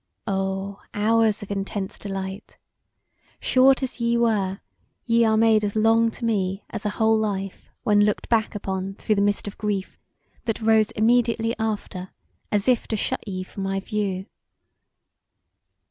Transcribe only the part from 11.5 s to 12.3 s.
after